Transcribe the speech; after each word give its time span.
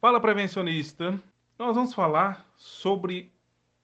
Fala 0.00 0.18
prevencionista. 0.18 1.22
Nós 1.58 1.76
vamos 1.76 1.92
falar 1.92 2.46
sobre 2.56 3.30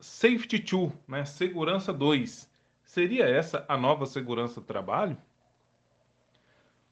Safety 0.00 0.58
2, 0.58 0.90
né? 1.06 1.26
Segurança 1.26 1.92
2. 1.92 2.50
Seria 2.82 3.24
essa 3.26 3.66
a 3.68 3.76
nova 3.76 4.06
segurança 4.06 4.58
do 4.58 4.66
trabalho? 4.66 5.14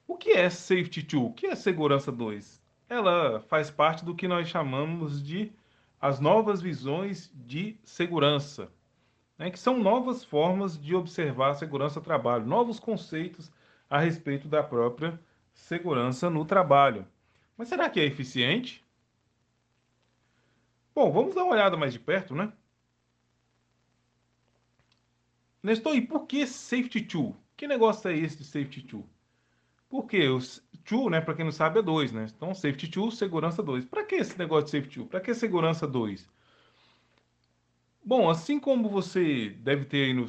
O 0.07 0.19
que 0.19 0.33
é 0.33 0.51
Safety 0.51 1.01
2? 1.01 1.25
O 1.25 1.33
que 1.33 1.47
é 1.47 1.55
segurança 1.55 2.13
2? 2.13 2.63
Ela 2.87 3.41
faz 3.49 3.71
parte 3.71 4.05
do 4.05 4.15
que 4.15 4.29
nós 4.29 4.47
chamamos 4.47 5.23
de 5.23 5.51
as 5.99 6.21
novas 6.21 6.61
visões 6.61 7.33
de 7.35 7.79
segurança, 7.83 8.71
né? 9.39 9.51
que 9.51 9.59
são 9.59 9.79
novas 9.79 10.23
formas 10.23 10.79
de 10.79 10.95
observar 10.95 11.53
a 11.53 11.55
segurança 11.55 11.99
do 11.99 12.05
trabalho, 12.05 12.45
novos 12.45 12.79
conceitos 12.79 13.51
a 13.89 13.99
respeito 13.99 14.49
da 14.49 14.63
própria 14.63 15.19
segurança 15.55 16.29
no 16.29 16.45
trabalho. 16.45 17.07
Mas 17.57 17.69
será 17.69 17.89
que 17.89 17.99
é 17.99 18.05
eficiente? 18.05 18.84
Bom, 20.95 21.11
vamos 21.11 21.35
dar 21.35 21.45
uma 21.45 21.55
olhada 21.55 21.77
mais 21.77 21.93
de 21.93 21.99
perto, 21.99 22.35
né? 22.35 22.53
Nestor, 25.63 25.97
e 25.97 26.01
por 26.01 26.27
que 26.27 26.47
Safety 26.47 27.01
2? 27.01 27.35
Que 27.57 27.67
negócio 27.67 28.09
é 28.09 28.17
esse 28.17 28.39
de 28.39 28.45
Safety 28.45 28.83
2? 28.83 29.05
Porque 29.89 30.29
o 30.29 30.39
2, 30.39 31.11
né, 31.11 31.21
para 31.21 31.35
quem 31.35 31.45
não 31.45 31.53
sabe, 31.53 31.79
é 31.79 31.83
2, 31.83 32.13
né? 32.13 32.27
Então, 32.35 32.55
Safety 32.55 32.87
2, 32.87 33.15
segurança 33.17 33.63
2. 33.63 33.85
Para 33.87 34.05
que 34.05 34.17
esse 34.17 34.39
negócio 34.39 34.67
de 34.67 34.71
Safety 34.73 34.99
2? 34.99 35.09
Para 35.09 35.21
que 35.21 35.35
segurança 35.35 35.87
2? 35.87 36.29
Bom, 38.05 38.29
assim 38.29 38.61
como 38.61 38.89
você 38.89 39.51
deve 39.51 39.87
ter 39.87 40.07
aí 40.07 40.15
no... 40.15 40.29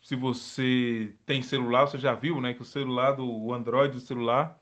Se 0.00 0.14
você 0.14 1.14
tem 1.26 1.42
celular, 1.42 1.86
você 1.86 1.98
já 1.98 2.14
viu, 2.14 2.40
né, 2.40 2.54
que 2.54 2.62
o 2.62 2.64
celular 2.64 3.12
do 3.12 3.52
Android 3.52 3.94
do 3.94 4.00
celular 4.00 4.60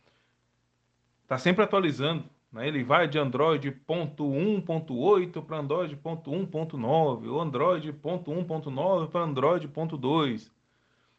está 1.25 1.37
sempre 1.37 1.65
atualizando. 1.65 2.29
Né? 2.53 2.69
Ele 2.69 2.85
vai 2.85 3.09
de 3.09 3.19
Android 3.19 3.71
1.8 3.71 5.43
para 5.43 5.59
Android 5.59 5.97
1.9, 5.97 7.27
ou 7.29 7.41
Android 7.41 7.93
1.9 7.93 9.09
para 9.09 9.23
Android 9.23 9.67
2. 9.67 10.53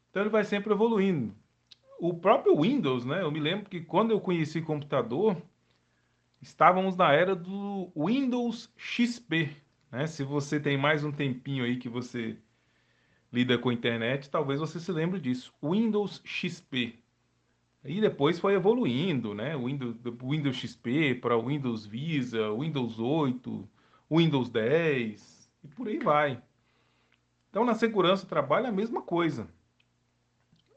Então 0.09 0.21
ele 0.21 0.29
vai 0.29 0.43
sempre 0.43 0.71
evoluindo. 0.71 1.33
O 1.99 2.13
próprio 2.13 2.59
Windows, 2.61 3.05
né? 3.05 3.23
Eu 3.23 3.31
me 3.31 3.39
lembro 3.39 3.69
que 3.69 3.81
quando 3.81 4.11
eu 4.11 4.19
conheci 4.19 4.61
computador, 4.61 5.41
estávamos 6.41 6.95
na 6.95 7.11
era 7.13 7.35
do 7.35 7.91
Windows 7.95 8.71
XP. 8.77 9.49
Né? 9.91 10.05
Se 10.05 10.23
você 10.23 10.59
tem 10.59 10.77
mais 10.77 11.03
um 11.03 11.11
tempinho 11.11 11.63
aí 11.63 11.77
que 11.77 11.89
você 11.89 12.37
lida 13.31 13.57
com 13.57 13.69
a 13.69 13.73
internet, 13.73 14.29
talvez 14.29 14.59
você 14.59 14.79
se 14.79 14.91
lembre 14.91 15.19
disso. 15.19 15.51
Windows 15.63 16.21
XP. 16.23 17.02
E 17.85 17.99
depois 17.99 18.39
foi 18.39 18.53
evoluindo, 18.53 19.33
né? 19.33 19.57
Windows, 19.57 19.97
Windows 20.21 20.55
XP 20.55 21.15
para 21.15 21.37
Windows 21.37 21.85
Visa, 21.85 22.53
Windows 22.53 22.97
8, 22.97 23.69
Windows 24.09 24.49
10 24.49 25.51
e 25.63 25.67
por 25.67 25.87
aí 25.87 25.99
vai. 25.99 26.41
Então, 27.49 27.65
na 27.65 27.75
segurança 27.75 28.25
do 28.25 28.29
trabalho 28.29 28.67
é 28.67 28.69
a 28.69 28.73
mesma 28.73 29.01
coisa. 29.01 29.47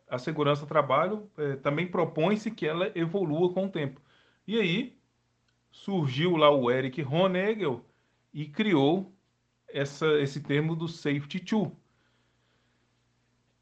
A 0.09 0.19
segurança 0.19 0.63
do 0.63 0.69
trabalho 0.69 1.31
é, 1.37 1.57
também 1.57 1.87
propõe-se 1.87 2.51
que 2.51 2.67
ela 2.67 2.91
evolua 2.95 3.53
com 3.53 3.67
o 3.67 3.71
tempo. 3.71 4.01
E 4.47 4.59
aí 4.59 4.97
surgiu 5.71 6.37
lá 6.37 6.51
o 6.51 6.71
Eric 6.71 7.03
Honegel 7.03 7.85
e 8.33 8.47
criou 8.47 9.13
essa, 9.69 10.07
esse 10.21 10.41
termo 10.41 10.75
do 10.75 10.89
Safety 10.89 11.41
2. 11.41 11.71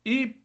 E 0.05 0.41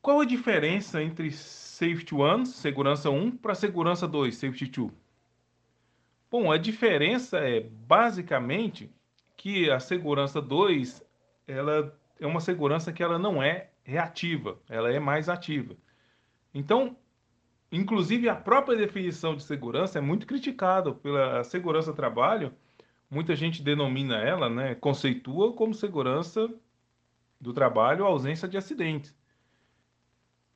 qual 0.00 0.20
a 0.20 0.24
diferença 0.24 1.02
entre 1.02 1.30
Safety 1.78 2.12
1, 2.12 2.44
segurança 2.46 3.08
1, 3.08 3.36
para 3.36 3.54
segurança 3.54 4.08
2, 4.08 4.34
Safety 4.34 4.66
2? 4.66 4.90
Bom, 6.28 6.50
a 6.50 6.58
diferença 6.58 7.38
é 7.38 7.60
basicamente 7.60 8.90
que 9.36 9.70
a 9.70 9.78
segurança 9.78 10.42
2 10.42 11.00
ela 11.46 11.96
é 12.18 12.26
uma 12.26 12.40
segurança 12.40 12.92
que 12.92 13.00
ela 13.00 13.16
não 13.16 13.40
é 13.40 13.70
reativa, 13.84 14.58
ela 14.68 14.90
é 14.90 14.98
mais 14.98 15.28
ativa. 15.28 15.76
Então, 16.52 16.96
inclusive 17.70 18.28
a 18.28 18.34
própria 18.34 18.76
definição 18.76 19.36
de 19.36 19.44
segurança 19.44 19.98
é 19.98 20.02
muito 20.02 20.26
criticada 20.26 20.92
pela 20.92 21.44
segurança 21.44 21.92
trabalho. 21.92 22.52
Muita 23.08 23.36
gente 23.36 23.62
denomina 23.62 24.16
ela, 24.16 24.50
né, 24.50 24.74
conceitua 24.74 25.52
como 25.52 25.72
segurança 25.72 26.52
do 27.40 27.52
trabalho 27.52 28.04
a 28.04 28.08
ausência 28.08 28.48
de 28.48 28.56
acidentes. 28.56 29.16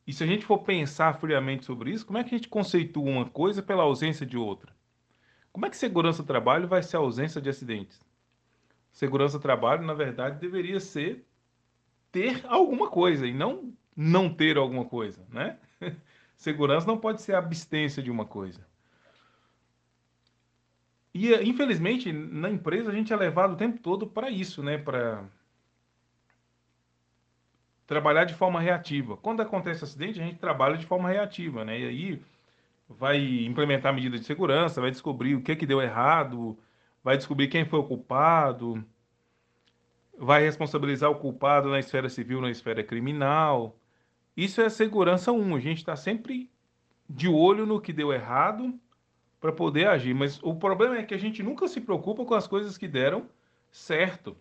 E 0.07 0.13
se 0.13 0.25
a 0.25 0.27
gente 0.27 0.45
for 0.45 0.59
pensar 0.59 1.19
friamente 1.19 1.65
sobre 1.65 1.91
isso, 1.91 2.05
como 2.05 2.19
é 2.19 2.25
que 2.25 2.35
a 2.35 2.39
gente 2.39 2.49
conceitua 2.49 3.09
uma 3.09 3.29
coisa 3.29 3.63
pela 3.63 3.85
ausência 3.85 4.27
de 4.27 4.37
outra? 4.37 4.75
Como 5.53 5.67
é 5.67 5.71
que 5.71 5.77
segurança 5.77 6.23
do 6.23 6.27
trabalho 6.27 6.67
vai 6.67 6.83
ser 6.83 6.97
a 6.97 7.01
ausência 7.01 7.41
de 7.41 7.49
acidentes? 7.49 8.01
Segurança 8.91 9.39
do 9.39 9.43
trabalho, 9.43 9.85
na 9.85 9.95
verdade, 9.95 10.41
deveria 10.41 10.81
ser 10.81 11.25
ter 12.11 12.45
alguma 12.47 12.91
coisa 12.91 13.27
e 13.27 13.33
não 13.33 13.73
não 13.95 14.33
ter 14.33 14.57
alguma 14.57 14.85
coisa, 14.87 15.25
né? 15.31 15.59
Segurança 16.35 16.87
não 16.87 16.99
pode 16.99 17.21
ser 17.21 17.35
a 17.35 17.39
abstência 17.39 18.03
de 18.03 18.11
uma 18.11 18.25
coisa. 18.25 18.67
E, 21.15 21.35
infelizmente, 21.43 22.11
na 22.11 22.51
empresa 22.51 22.91
a 22.91 22.95
gente 22.95 23.13
é 23.13 23.17
levado 23.17 23.53
o 23.53 23.57
tempo 23.57 23.79
todo 23.81 24.07
para 24.07 24.31
isso, 24.31 24.63
né? 24.63 24.79
Para 24.79 25.25
trabalhar 27.93 28.25
de 28.25 28.35
forma 28.35 28.61
reativa. 28.61 29.17
Quando 29.19 29.43
acontece 29.43 29.85
acidente, 29.85 30.21
a 30.21 30.25
gente 30.25 30.39
trabalha 30.39 30.79
de 30.79 30.87
forma 30.87 31.11
reativa, 31.11 31.65
né? 31.65 31.79
E 31.79 31.85
aí 31.87 32.23
vai 32.89 33.45
implementar 33.45 33.95
medidas 33.95 34.21
de 34.21 34.27
segurança, 34.27 34.81
vai 34.81 34.91
descobrir 34.91 35.35
o 35.35 35.43
que 35.43 35.55
que 35.55 35.67
deu 35.67 35.81
errado, 35.81 36.59
vai 37.05 37.17
descobrir 37.17 37.49
quem 37.49 37.65
foi 37.65 37.79
o 37.81 37.85
culpado, 37.85 38.83
vai 40.19 40.43
responsabilizar 40.43 41.11
o 41.11 41.17
culpado 41.17 41.69
na 41.69 41.79
esfera 41.79 42.09
civil, 42.09 42.41
na 42.41 42.51
esfera 42.51 42.83
criminal. 42.83 43.77
Isso 44.37 44.61
é 44.63 44.71
segurança 44.71 45.31
1. 45.31 45.57
A 45.57 45.61
gente 45.61 45.79
está 45.79 45.95
sempre 45.95 46.51
de 47.09 47.29
olho 47.29 47.67
no 47.67 47.81
que 47.81 47.93
deu 47.93 48.13
errado 48.13 48.75
para 49.41 49.53
poder 49.53 49.89
agir. 49.89 50.15
Mas 50.15 50.43
o 50.43 50.55
problema 50.55 50.97
é 50.97 51.03
que 51.03 51.15
a 51.15 51.19
gente 51.19 51.43
nunca 51.43 51.69
se 51.69 51.81
preocupa 51.81 52.25
com 52.25 52.35
as 52.35 52.47
coisas 52.47 52.79
que 52.79 52.89
deram 52.89 53.29
certo. 53.71 54.37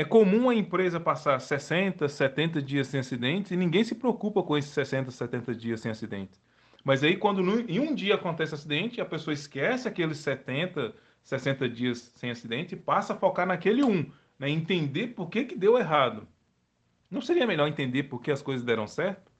É 0.00 0.04
comum 0.04 0.48
a 0.48 0.54
empresa 0.54 1.00
passar 1.00 1.40
60, 1.40 2.08
70 2.08 2.62
dias 2.62 2.86
sem 2.86 3.00
acidentes 3.00 3.50
e 3.50 3.56
ninguém 3.56 3.82
se 3.82 3.96
preocupa 3.96 4.44
com 4.44 4.56
esses 4.56 4.70
60, 4.70 5.10
70 5.10 5.52
dias 5.56 5.80
sem 5.80 5.90
acidentes. 5.90 6.40
Mas 6.84 7.02
aí, 7.02 7.16
quando 7.16 7.42
em 7.68 7.80
um 7.80 7.92
dia 7.92 8.14
acontece 8.14 8.54
acidente, 8.54 9.00
a 9.00 9.04
pessoa 9.04 9.34
esquece 9.34 9.88
aqueles 9.88 10.18
70, 10.18 10.94
60 11.24 11.68
dias 11.68 12.12
sem 12.14 12.30
acidente 12.30 12.76
e 12.76 12.78
passa 12.78 13.12
a 13.12 13.16
focar 13.16 13.44
naquele 13.44 13.82
um, 13.82 14.08
né? 14.38 14.48
entender 14.48 15.08
por 15.08 15.28
que, 15.28 15.44
que 15.44 15.56
deu 15.56 15.76
errado. 15.76 16.28
Não 17.10 17.20
seria 17.20 17.44
melhor 17.44 17.66
entender 17.66 18.04
por 18.04 18.22
que 18.22 18.30
as 18.30 18.40
coisas 18.40 18.64
deram 18.64 18.86
certo? 18.86 19.32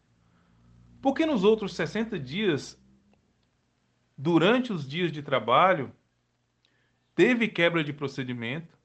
Porque 1.01 1.25
nos 1.25 1.45
outros 1.45 1.77
60 1.77 2.19
dias, 2.19 2.77
durante 4.17 4.73
os 4.73 4.89
dias 4.89 5.13
de 5.13 5.23
trabalho, 5.23 5.93
teve 7.15 7.47
quebra 7.47 7.85
de 7.85 7.93
procedimento, 7.93 8.78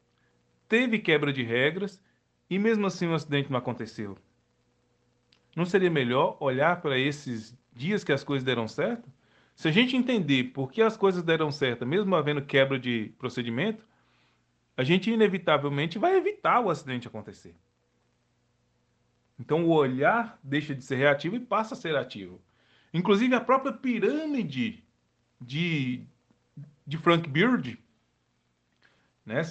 teve 0.74 0.98
quebra 0.98 1.32
de 1.32 1.44
regras 1.44 2.02
e 2.50 2.58
mesmo 2.58 2.88
assim 2.88 3.06
o 3.06 3.14
acidente 3.14 3.52
não 3.52 3.60
aconteceu. 3.60 4.18
Não 5.56 5.68
seria 5.68 5.92
melhor 5.92 6.36
olhar 6.40 6.82
para 6.82 6.98
esses 6.98 7.56
dias 7.72 8.04
que 8.04 8.12
as 8.12 8.24
coisas 8.24 8.44
deram 8.44 8.68
certo? 8.68 9.08
Se 9.56 9.68
a 9.68 9.72
gente 9.72 9.96
entender 9.96 10.46
por 10.46 10.72
que 10.72 10.82
as 10.82 10.98
coisas 10.98 11.22
deram 11.22 11.52
certo, 11.52 11.86
mesmo 11.86 12.16
havendo 12.16 12.42
quebra 12.42 12.80
de 12.80 13.14
procedimento, 13.20 13.86
a 14.76 14.84
gente 14.84 15.12
inevitavelmente 15.12 16.00
vai 16.00 16.18
evitar 16.18 16.60
o 16.60 16.72
acidente 16.72 17.08
acontecer. 17.08 17.54
Então 19.40 19.66
o 19.66 19.70
olhar 19.70 20.40
deixa 20.42 20.74
de 20.74 20.84
ser 20.84 20.96
reativo 20.96 21.36
e 21.36 21.40
passa 21.40 21.76
a 21.76 21.78
ser 21.78 21.96
ativo. 21.96 22.42
Inclusive 22.92 23.36
a 23.36 23.42
própria 23.42 23.74
pirâmide 23.74 24.84
de, 25.40 26.02
de 26.88 26.98
Frank 26.98 27.30
Beard, 27.30 27.78
né, 29.26 29.42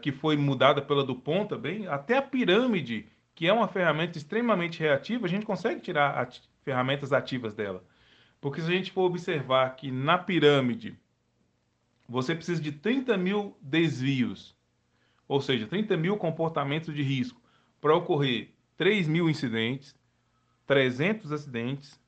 que 0.00 0.10
foi 0.10 0.36
mudada 0.36 0.80
pela 0.80 1.04
Dupont 1.04 1.48
também, 1.48 1.86
até 1.86 2.16
a 2.16 2.22
pirâmide, 2.22 3.08
que 3.34 3.46
é 3.46 3.52
uma 3.52 3.68
ferramenta 3.68 4.18
extremamente 4.18 4.80
reativa, 4.80 5.26
a 5.26 5.28
gente 5.28 5.46
consegue 5.46 5.80
tirar 5.80 6.28
ferramentas 6.62 7.12
ativas 7.12 7.54
dela. 7.54 7.84
Porque 8.40 8.60
se 8.60 8.68
a 8.68 8.74
gente 8.74 8.92
for 8.92 9.02
observar 9.02 9.76
que 9.76 9.90
na 9.90 10.16
pirâmide 10.16 10.98
você 12.08 12.34
precisa 12.34 12.60
de 12.60 12.72
30 12.72 13.16
mil 13.16 13.56
desvios, 13.60 14.56
ou 15.26 15.40
seja, 15.40 15.66
30 15.66 15.96
mil 15.96 16.16
comportamentos 16.16 16.94
de 16.94 17.02
risco, 17.02 17.40
para 17.80 17.94
ocorrer 17.94 18.54
3 18.76 19.06
mil 19.06 19.28
incidentes, 19.28 19.94
300 20.66 21.32
acidentes, 21.32 22.00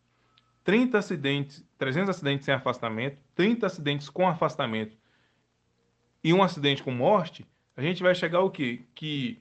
30 0.65 0.99
acidentes, 0.99 1.65
300 1.79 2.11
acidentes 2.11 2.45
sem 2.45 2.55
afastamento, 2.55 3.19
30 3.35 3.67
acidentes 3.67 4.09
com 4.09 4.27
afastamento 4.27 4.97
e 6.23 6.33
um 6.33 6.43
acidente 6.43 6.83
com 6.83 6.91
morte, 6.91 7.47
a 7.77 7.83
gente 7.83 8.03
vai 8.03 8.15
chegar 8.15 8.39
ao 8.39 8.51
quê? 8.51 8.83
Que 8.95 9.41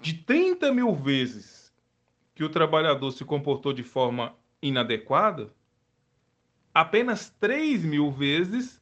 de 0.00 0.14
30 0.14 0.72
mil 0.72 0.94
vezes 0.94 1.72
que 2.34 2.44
o 2.44 2.48
trabalhador 2.48 3.10
se 3.12 3.24
comportou 3.24 3.72
de 3.72 3.82
forma 3.82 4.34
inadequada, 4.60 5.52
apenas 6.74 7.30
3 7.40 7.84
mil 7.84 8.10
vezes 8.10 8.80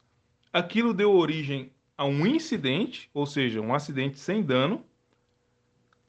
aquilo 0.53 0.93
deu 0.93 1.13
origem 1.13 1.73
a 1.97 2.05
um 2.05 2.27
incidente, 2.27 3.11
ou 3.13 3.27
seja, 3.27 3.61
um 3.61 3.75
acidente 3.75 4.19
sem 4.19 4.43
dano, 4.43 4.85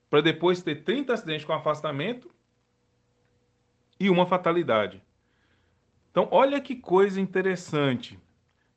para 0.09 0.21
depois 0.21 0.62
ter 0.62 0.83
30 0.83 1.13
acidentes 1.13 1.45
com 1.45 1.53
afastamento 1.53 2.29
e 4.00 4.09
uma 4.09 4.25
fatalidade. 4.25 5.01
Então, 6.09 6.27
olha 6.31 6.59
que 6.59 6.75
coisa 6.75 7.19
interessante. 7.19 8.19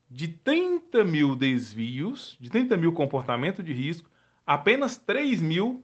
De 0.09 0.27
30 0.27 1.03
mil 1.03 1.35
desvios, 1.35 2.37
de 2.39 2.49
30 2.49 2.77
mil 2.77 2.93
comportamentos 2.93 3.65
de 3.65 3.73
risco, 3.73 4.09
apenas 4.45 4.97
3 4.97 5.41
mil 5.41 5.83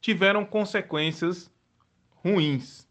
tiveram 0.00 0.44
consequências 0.44 1.50
ruins. 2.22 2.86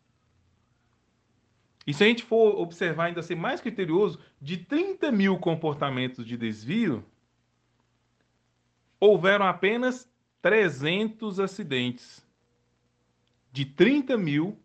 E 1.87 1.93
se 1.93 2.03
a 2.03 2.07
gente 2.07 2.23
for 2.23 2.59
observar 2.59 3.05
ainda 3.05 3.21
ser 3.21 3.35
mais 3.35 3.61
criterioso, 3.61 4.19
de 4.41 4.57
30 4.57 5.11
mil 5.11 5.37
comportamentos 5.37 6.25
de 6.25 6.35
desvio, 6.35 7.05
houveram 8.99 9.45
apenas 9.45 10.09
300 10.41 11.39
acidentes. 11.39 12.25
De 13.51 13.65
30 13.65 14.17
mil, 14.17 14.59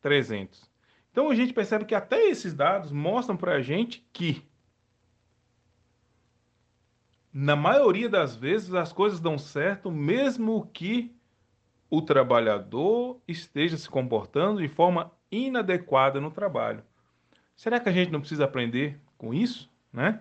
300. 0.00 0.70
Então 1.10 1.28
a 1.30 1.34
gente 1.34 1.52
percebe 1.52 1.84
que 1.84 1.94
até 1.94 2.28
esses 2.28 2.54
dados 2.54 2.90
mostram 2.90 3.36
para 3.36 3.54
a 3.54 3.60
gente 3.60 4.06
que, 4.12 4.42
na 7.32 7.56
maioria 7.56 8.08
das 8.08 8.36
vezes, 8.36 8.74
as 8.74 8.92
coisas 8.92 9.18
dão 9.18 9.38
certo, 9.38 9.90
mesmo 9.90 10.66
que 10.72 11.14
o 11.88 12.02
trabalhador 12.02 13.20
esteja 13.26 13.76
se 13.76 13.88
comportando 13.88 14.60
de 14.60 14.68
forma 14.68 15.10
inadequada 15.30 16.20
no 16.20 16.30
trabalho. 16.30 16.82
Será 17.56 17.80
que 17.80 17.88
a 17.88 17.92
gente 17.92 18.12
não 18.12 18.20
precisa 18.20 18.44
aprender 18.44 19.00
com 19.16 19.32
isso, 19.32 19.70
né? 19.92 20.20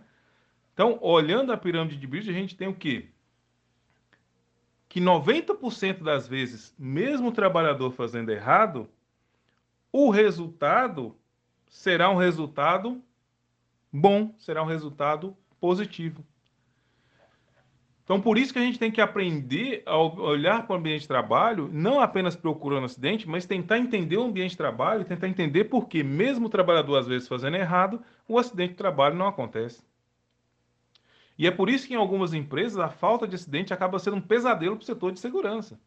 Então, 0.73 0.97
olhando 1.01 1.51
a 1.51 1.57
pirâmide 1.57 1.97
de 1.97 2.07
Bridge, 2.07 2.29
a 2.29 2.33
gente 2.33 2.55
tem 2.55 2.67
o 2.67 2.75
quê? 2.75 3.09
Que 4.87 5.01
90% 5.01 6.03
das 6.03 6.27
vezes, 6.27 6.73
mesmo 6.77 7.29
o 7.29 7.33
trabalhador 7.33 7.91
fazendo 7.91 8.31
errado, 8.31 8.89
o 9.91 10.09
resultado 10.09 11.15
será 11.69 12.09
um 12.09 12.15
resultado 12.15 13.01
bom, 13.91 14.33
será 14.37 14.63
um 14.63 14.67
resultado 14.67 15.35
positivo. 15.59 16.25
Então, 18.03 18.19
por 18.19 18.37
isso 18.37 18.51
que 18.51 18.59
a 18.59 18.63
gente 18.63 18.79
tem 18.79 18.91
que 18.91 18.99
aprender 18.99 19.83
a 19.85 19.95
olhar 19.97 20.65
para 20.65 20.75
o 20.75 20.79
ambiente 20.79 21.01
de 21.01 21.07
trabalho, 21.07 21.69
não 21.71 22.01
apenas 22.01 22.35
procurando 22.35 22.85
acidente, 22.85 23.29
mas 23.29 23.45
tentar 23.45 23.77
entender 23.77 24.17
o 24.17 24.23
ambiente 24.23 24.51
de 24.51 24.57
trabalho 24.57 25.05
tentar 25.05 25.27
entender 25.27 25.65
por 25.65 25.87
que, 25.87 26.03
mesmo 26.03 26.47
o 26.47 26.49
trabalhador 26.49 26.97
às 26.97 27.07
vezes 27.07 27.27
fazendo 27.27 27.55
errado, 27.57 28.01
o 28.27 28.37
acidente 28.37 28.71
de 28.71 28.77
trabalho 28.77 29.15
não 29.15 29.27
acontece. 29.27 29.83
E 31.37 31.47
é 31.47 31.51
por 31.51 31.69
isso 31.69 31.87
que 31.87 31.93
em 31.93 31.97
algumas 31.97 32.33
empresas 32.33 32.77
a 32.79 32.89
falta 32.89 33.27
de 33.27 33.35
acidente 33.35 33.73
acaba 33.73 33.97
sendo 33.97 34.17
um 34.17 34.21
pesadelo 34.21 34.75
para 34.75 34.83
o 34.83 34.85
setor 34.85 35.11
de 35.11 35.19
segurança. 35.19 35.79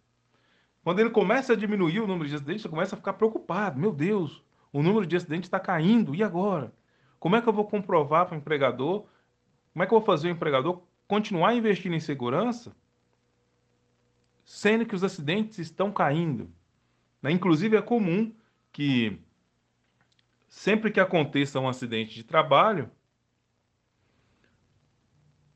Quando 0.83 1.01
ele 1.01 1.11
começa 1.11 1.53
a 1.53 1.57
diminuir 1.57 2.01
o 2.01 2.07
número 2.07 2.29
de 2.29 2.35
acidentes, 2.35 2.63
você 2.63 2.69
começa 2.69 2.95
a 2.95 2.99
ficar 2.99 3.15
preocupado. 3.15 3.79
Meu 3.79 3.93
Deus, 3.93 4.43
o 4.73 4.83
número 4.83 5.07
de 5.07 5.17
acidentes 5.17 5.47
está 5.47 5.61
caindo, 5.61 6.15
e 6.15 6.23
agora? 6.23 6.73
Como 7.19 7.37
é 7.37 7.41
que 7.41 7.49
eu 7.49 7.53
vou 7.53 7.67
comprovar 7.67 8.27
para 8.27 8.35
o 8.35 8.39
empregador? 8.39 9.07
Como 9.73 9.83
é 9.83 9.87
que 9.87 9.95
eu 9.95 9.99
vou 9.99 10.05
fazer 10.05 10.29
o 10.29 10.31
empregador 10.31 10.83
continuar 11.07 11.55
investindo 11.55 11.95
em 11.95 12.01
segurança, 12.01 12.75
sendo 14.45 14.87
que 14.87 14.95
os 14.95 15.05
acidentes 15.05 15.59
estão 15.59 15.93
caindo. 15.93 16.51
Né? 17.23 17.31
Inclusive, 17.31 17.77
é 17.77 17.83
comum 17.83 18.35
que 18.73 19.19
sempre 20.49 20.91
que 20.91 21.01
aconteça 21.01 21.61
um 21.61 21.69
acidente 21.69 22.15
de 22.15 22.23
trabalho, 22.23 22.91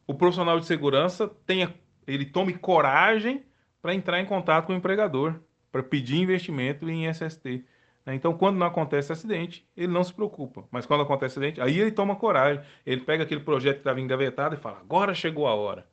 o 0.06 0.14
profissional 0.14 0.58
de 0.58 0.66
segurança 0.66 1.28
tenha, 1.46 1.74
ele 2.06 2.24
tome 2.24 2.56
coragem 2.56 3.44
para 3.82 3.94
entrar 3.94 4.20
em 4.20 4.26
contato 4.26 4.66
com 4.66 4.72
o 4.72 4.76
empregador, 4.76 5.38
para 5.70 5.82
pedir 5.82 6.16
investimento 6.16 6.88
em 6.88 7.06
SST. 7.12 7.64
Né? 8.08 8.14
Então, 8.14 8.32
quando 8.32 8.56
não 8.56 8.66
acontece 8.66 9.12
acidente, 9.12 9.68
ele 9.76 9.92
não 9.92 10.02
se 10.02 10.14
preocupa. 10.14 10.64
Mas 10.70 10.86
quando 10.86 11.02
acontece 11.02 11.38
acidente, 11.38 11.60
aí 11.60 11.78
ele 11.78 11.92
toma 11.92 12.16
coragem. 12.16 12.64
Ele 12.86 13.02
pega 13.02 13.22
aquele 13.22 13.42
projeto 13.42 13.74
que 13.74 13.80
estava 13.80 14.00
engavetado 14.00 14.54
e 14.54 14.58
fala: 14.58 14.78
agora 14.78 15.14
chegou 15.14 15.46
a 15.46 15.54
hora. 15.54 15.86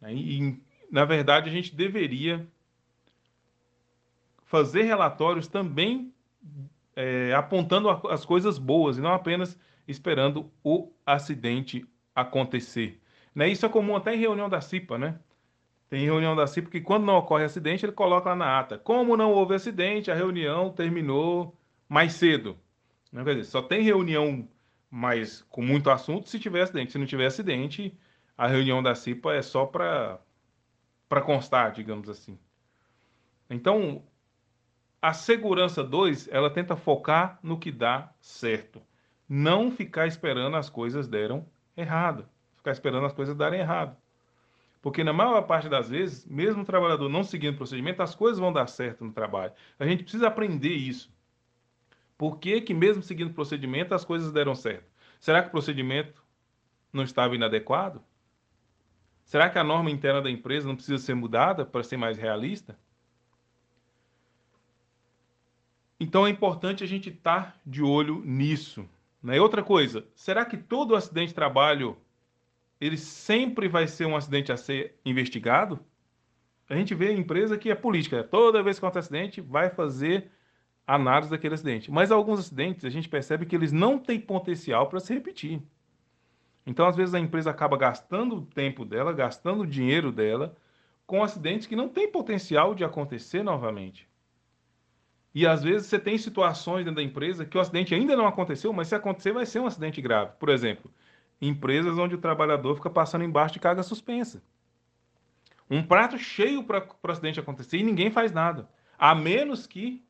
Né? 0.00 0.12
E, 0.14 0.60
na 0.90 1.04
verdade, 1.04 1.48
a 1.48 1.52
gente 1.52 1.76
deveria 1.76 2.44
fazer 4.44 4.82
relatórios 4.82 5.46
também 5.46 6.12
é, 6.96 7.32
apontando 7.34 7.88
as 7.88 8.24
coisas 8.24 8.58
boas 8.58 8.98
e 8.98 9.00
não 9.00 9.14
apenas 9.14 9.56
esperando 9.86 10.50
o 10.64 10.90
acidente 11.06 11.86
acontecer. 12.12 13.00
Né? 13.32 13.48
Isso 13.48 13.64
é 13.64 13.68
comum 13.68 13.94
até 13.94 14.12
em 14.12 14.18
reunião 14.18 14.48
da 14.48 14.60
CIPA, 14.60 14.98
né? 14.98 15.20
Tem 15.92 16.06
reunião 16.06 16.34
da 16.34 16.46
CIP 16.46 16.70
que 16.70 16.80
quando 16.80 17.04
não 17.04 17.18
ocorre 17.18 17.44
acidente, 17.44 17.84
ele 17.84 17.92
coloca 17.92 18.30
lá 18.30 18.34
na 18.34 18.58
ata. 18.58 18.78
Como 18.78 19.14
não 19.14 19.30
houve 19.30 19.54
acidente, 19.54 20.10
a 20.10 20.14
reunião 20.14 20.72
terminou 20.72 21.54
mais 21.86 22.14
cedo. 22.14 22.58
Não, 23.12 23.22
quer 23.22 23.34
dizer, 23.34 23.50
só 23.50 23.60
tem 23.60 23.82
reunião 23.82 24.48
mais 24.90 25.42
com 25.50 25.60
muito 25.60 25.90
assunto 25.90 26.30
se 26.30 26.38
tiver 26.38 26.62
acidente. 26.62 26.92
Se 26.92 26.98
não 26.98 27.04
tiver 27.04 27.26
acidente, 27.26 27.94
a 28.38 28.46
reunião 28.46 28.82
da 28.82 28.94
CIPA 28.94 29.34
é 29.34 29.42
só 29.42 29.66
para 29.66 30.18
para 31.10 31.20
constar, 31.20 31.72
digamos 31.72 32.08
assim. 32.08 32.38
Então, 33.50 34.02
a 35.02 35.12
segurança 35.12 35.84
2, 35.84 36.26
ela 36.28 36.48
tenta 36.48 36.74
focar 36.74 37.38
no 37.42 37.58
que 37.58 37.70
dá 37.70 38.10
certo. 38.18 38.80
Não 39.28 39.70
ficar 39.70 40.06
esperando 40.06 40.56
as 40.56 40.70
coisas 40.70 41.06
deram 41.06 41.44
errado. 41.76 42.26
Ficar 42.56 42.72
esperando 42.72 43.04
as 43.04 43.12
coisas 43.12 43.36
darem 43.36 43.60
errado. 43.60 43.94
Porque 44.82 45.04
na 45.04 45.12
maior 45.12 45.40
parte 45.42 45.68
das 45.68 45.88
vezes, 45.88 46.26
mesmo 46.26 46.62
o 46.62 46.66
trabalhador 46.66 47.08
não 47.08 47.22
seguindo 47.22 47.54
o 47.54 47.56
procedimento, 47.56 48.02
as 48.02 48.16
coisas 48.16 48.40
vão 48.40 48.52
dar 48.52 48.66
certo 48.66 49.04
no 49.04 49.12
trabalho. 49.12 49.52
A 49.78 49.86
gente 49.86 50.02
precisa 50.02 50.26
aprender 50.26 50.74
isso. 50.74 51.14
Por 52.18 52.38
que, 52.38 52.60
que 52.60 52.74
mesmo 52.74 53.00
seguindo 53.00 53.30
o 53.30 53.34
procedimento, 53.34 53.94
as 53.94 54.04
coisas 54.04 54.32
deram 54.32 54.56
certo? 54.56 54.90
Será 55.20 55.40
que 55.40 55.48
o 55.48 55.52
procedimento 55.52 56.22
não 56.92 57.04
estava 57.04 57.36
inadequado? 57.36 58.02
Será 59.24 59.48
que 59.48 59.58
a 59.58 59.64
norma 59.64 59.88
interna 59.88 60.20
da 60.20 60.30
empresa 60.30 60.66
não 60.66 60.74
precisa 60.74 60.98
ser 60.98 61.14
mudada 61.14 61.64
para 61.64 61.84
ser 61.84 61.96
mais 61.96 62.18
realista? 62.18 62.76
Então 65.98 66.26
é 66.26 66.30
importante 66.30 66.82
a 66.82 66.88
gente 66.88 67.08
estar 67.08 67.56
de 67.64 67.84
olho 67.84 68.20
nisso. 68.24 68.84
Né? 69.22 69.40
Outra 69.40 69.62
coisa, 69.62 70.04
será 70.16 70.44
que 70.44 70.56
todo 70.56 70.96
acidente 70.96 71.28
de 71.28 71.34
trabalho 71.34 71.96
ele 72.82 72.96
sempre 72.96 73.68
vai 73.68 73.86
ser 73.86 74.06
um 74.06 74.16
acidente 74.16 74.50
a 74.50 74.56
ser 74.56 74.98
investigado? 75.04 75.78
A 76.68 76.74
gente 76.74 76.96
vê 76.96 77.12
empresa 77.12 77.56
que 77.56 77.70
é 77.70 77.76
política, 77.76 78.24
toda 78.24 78.62
vez 78.62 78.76
que 78.76 78.84
acontece 78.84 79.06
acidente, 79.06 79.40
vai 79.40 79.70
fazer 79.70 80.28
análise 80.84 81.30
daquele 81.30 81.54
acidente. 81.54 81.92
Mas 81.92 82.10
alguns 82.10 82.40
acidentes 82.40 82.84
a 82.84 82.90
gente 82.90 83.08
percebe 83.08 83.46
que 83.46 83.54
eles 83.54 83.70
não 83.70 84.00
têm 84.00 84.18
potencial 84.18 84.88
para 84.88 84.98
se 84.98 85.14
repetir. 85.14 85.62
Então, 86.66 86.86
às 86.88 86.96
vezes, 86.96 87.14
a 87.14 87.20
empresa 87.20 87.50
acaba 87.50 87.76
gastando 87.76 88.36
o 88.36 88.46
tempo 88.46 88.84
dela, 88.84 89.12
gastando 89.12 89.62
o 89.62 89.66
dinheiro 89.66 90.10
dela, 90.10 90.56
com 91.06 91.22
acidentes 91.22 91.68
que 91.68 91.76
não 91.76 91.88
têm 91.88 92.10
potencial 92.10 92.74
de 92.74 92.82
acontecer 92.82 93.44
novamente. 93.44 94.08
E 95.32 95.46
às 95.46 95.62
vezes 95.62 95.86
você 95.86 96.00
tem 96.00 96.18
situações 96.18 96.84
dentro 96.84 96.96
da 96.96 97.02
empresa 97.02 97.46
que 97.46 97.56
o 97.56 97.60
acidente 97.60 97.94
ainda 97.94 98.16
não 98.16 98.26
aconteceu, 98.26 98.72
mas 98.72 98.88
se 98.88 98.94
acontecer, 98.96 99.32
vai 99.32 99.46
ser 99.46 99.60
um 99.60 99.66
acidente 99.66 100.00
grave. 100.00 100.32
Por 100.38 100.48
exemplo, 100.48 100.90
empresas 101.42 101.98
onde 101.98 102.14
o 102.14 102.18
trabalhador 102.18 102.76
fica 102.76 102.88
passando 102.88 103.24
embaixo 103.24 103.54
de 103.54 103.60
carga 103.60 103.82
suspensa. 103.82 104.40
Um 105.68 105.82
prato 105.82 106.16
cheio 106.16 106.62
para 106.62 106.86
o 107.02 107.10
acidente 107.10 107.40
acontecer 107.40 107.78
e 107.78 107.82
ninguém 107.82 108.10
faz 108.10 108.30
nada, 108.30 108.68
a 108.96 109.12
menos 109.14 109.66
que 109.66 110.04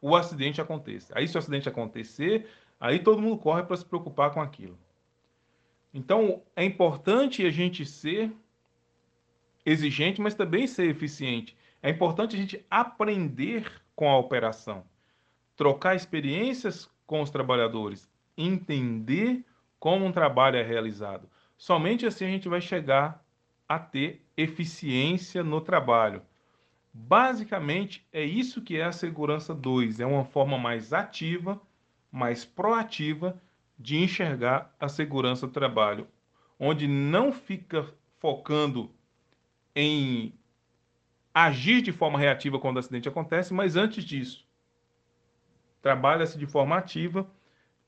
o 0.00 0.16
acidente 0.16 0.60
aconteça. 0.60 1.12
Aí, 1.16 1.28
se 1.28 1.36
o 1.36 1.38
acidente 1.38 1.68
acontecer, 1.68 2.48
aí 2.80 2.98
todo 2.98 3.22
mundo 3.22 3.38
corre 3.38 3.62
para 3.62 3.76
se 3.76 3.84
preocupar 3.84 4.32
com 4.32 4.40
aquilo. 4.40 4.76
Então, 5.94 6.42
é 6.56 6.64
importante 6.64 7.46
a 7.46 7.50
gente 7.50 7.86
ser 7.86 8.32
exigente, 9.64 10.20
mas 10.20 10.34
também 10.34 10.66
ser 10.66 10.88
eficiente. 10.88 11.56
É 11.80 11.90
importante 11.90 12.34
a 12.34 12.38
gente 12.38 12.64
aprender 12.68 13.70
com 13.94 14.10
a 14.10 14.18
operação, 14.18 14.84
trocar 15.54 15.94
experiências 15.94 16.90
com 17.06 17.20
os 17.20 17.30
trabalhadores, 17.30 18.10
entender 18.36 19.44
como 19.82 20.06
um 20.06 20.12
trabalho 20.12 20.56
é 20.56 20.62
realizado. 20.62 21.28
Somente 21.58 22.06
assim 22.06 22.24
a 22.24 22.28
gente 22.28 22.48
vai 22.48 22.60
chegar 22.60 23.20
a 23.68 23.80
ter 23.80 24.24
eficiência 24.36 25.42
no 25.42 25.60
trabalho. 25.60 26.22
Basicamente, 26.94 28.06
é 28.12 28.22
isso 28.22 28.62
que 28.62 28.76
é 28.76 28.84
a 28.84 28.92
segurança 28.92 29.52
2. 29.52 29.98
É 29.98 30.06
uma 30.06 30.24
forma 30.24 30.56
mais 30.56 30.92
ativa, 30.92 31.60
mais 32.12 32.44
proativa 32.44 33.42
de 33.76 33.96
enxergar 33.96 34.72
a 34.78 34.88
segurança 34.88 35.48
do 35.48 35.52
trabalho, 35.52 36.06
onde 36.60 36.86
não 36.86 37.32
fica 37.32 37.92
focando 38.20 38.88
em 39.74 40.32
agir 41.34 41.82
de 41.82 41.90
forma 41.90 42.20
reativa 42.20 42.56
quando 42.56 42.76
o 42.76 42.78
acidente 42.78 43.08
acontece, 43.08 43.52
mas 43.52 43.74
antes 43.74 44.04
disso, 44.04 44.46
trabalha-se 45.82 46.38
de 46.38 46.46
forma 46.46 46.76
ativa 46.76 47.28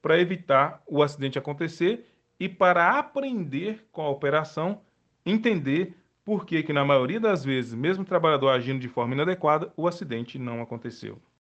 para 0.04 0.20
evitar 0.20 0.82
o 0.86 1.02
acidente 1.02 1.38
acontecer 1.38 2.04
e 2.38 2.46
para 2.46 2.98
aprender 2.98 3.86
com 3.90 4.02
a 4.02 4.10
operação, 4.10 4.82
entender 5.24 5.96
por 6.22 6.44
que, 6.44 6.62
que 6.62 6.74
na 6.74 6.84
maioria 6.84 7.18
das 7.18 7.42
vezes, 7.42 7.72
mesmo 7.72 8.02
o 8.02 8.06
trabalhador 8.06 8.50
agindo 8.50 8.80
de 8.80 8.88
forma 8.88 9.14
inadequada, 9.14 9.72
o 9.74 9.88
acidente 9.88 10.38
não 10.38 10.60
aconteceu. 10.60 11.18